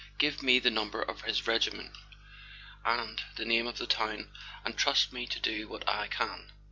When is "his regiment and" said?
1.25-3.21